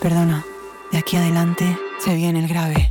[0.00, 0.44] Perdona,
[0.92, 2.87] de aquí adelante se viene el grave.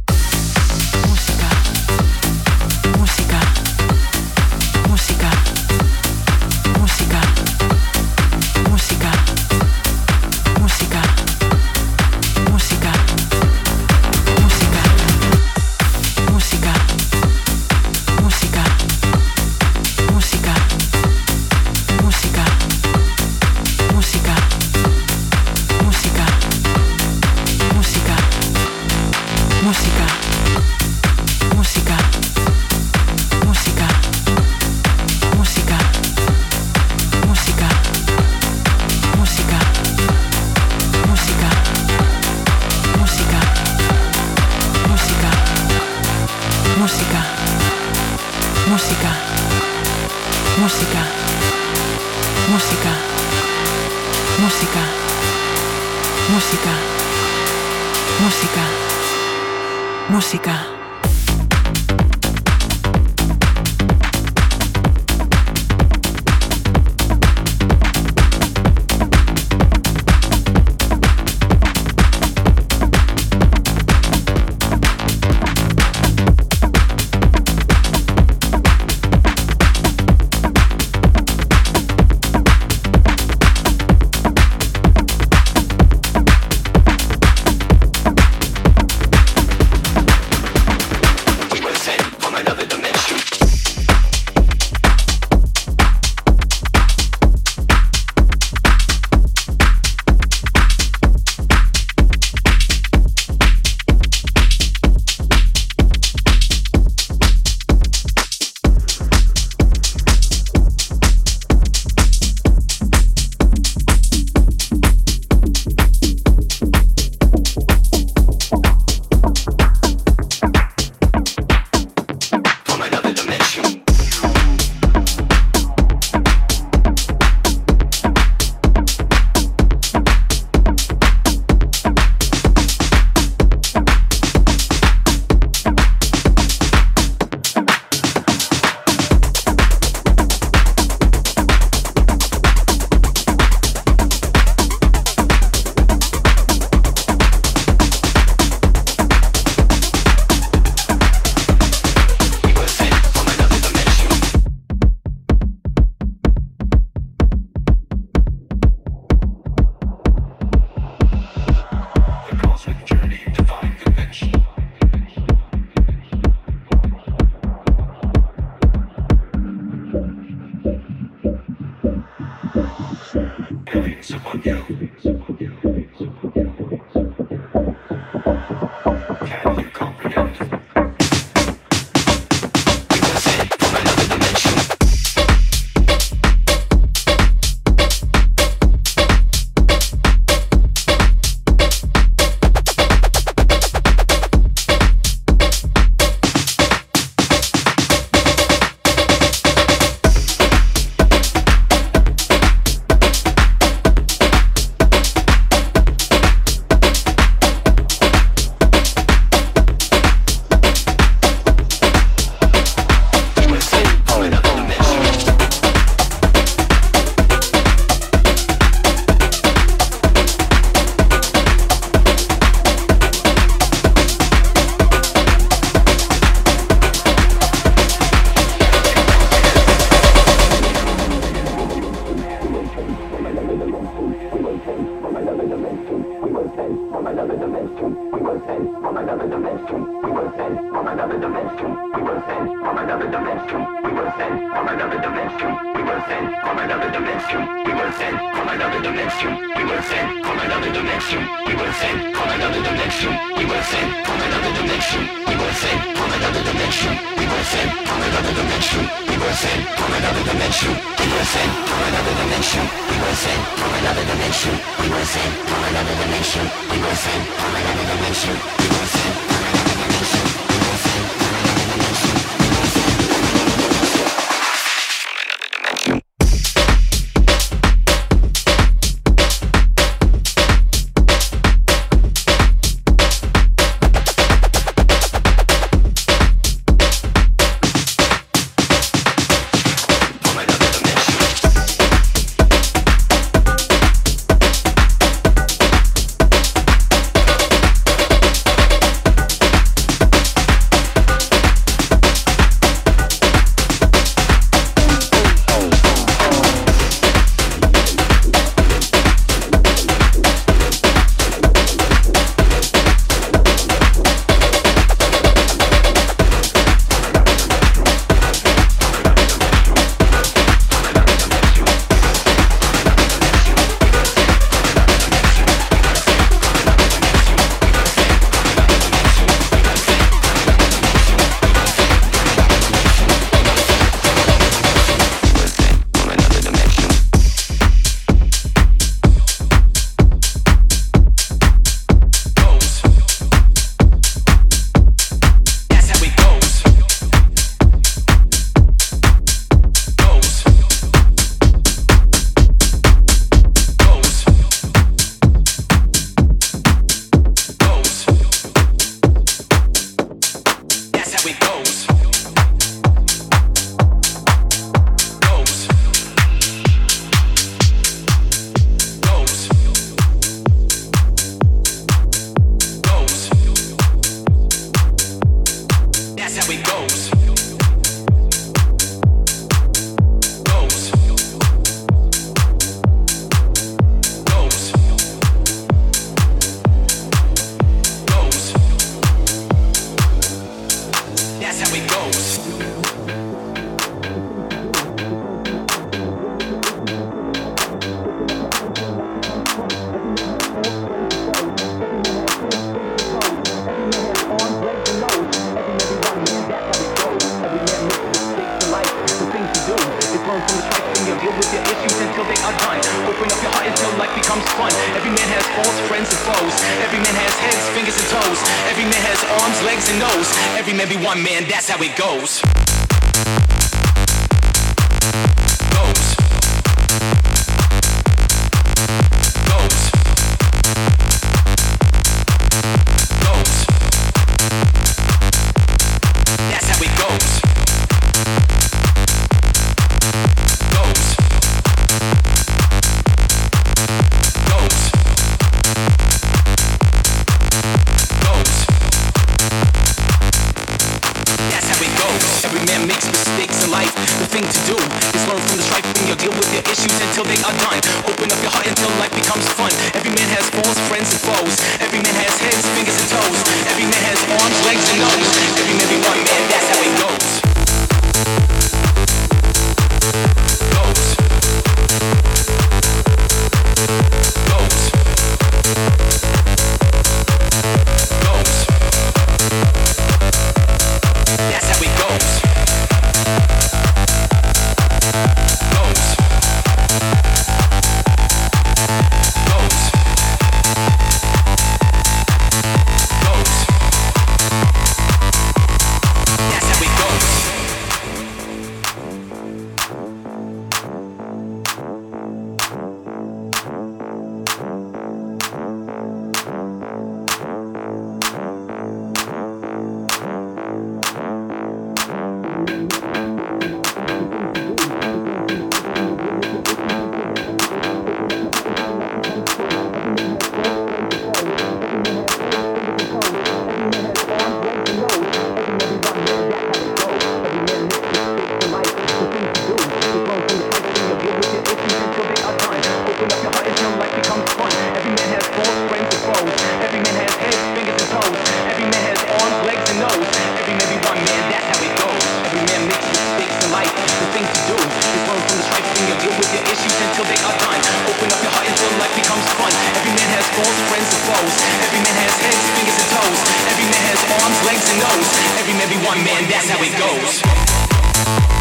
[546.38, 547.82] Until they are done.
[548.06, 549.74] Open up your heart until life becomes fun.
[549.98, 551.54] Every man has faults, friends and foes.
[551.82, 553.40] Every man has heads, fingers and toes.
[553.74, 555.30] Every man has arms, legs and nose.
[555.58, 558.57] Every man be one man, that's how it goes.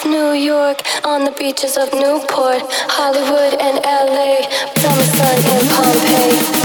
[0.00, 6.59] of New York, on the beaches of Newport, Hollywood and LA, Parmesan and Pompeii.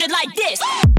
[0.00, 0.89] started like this.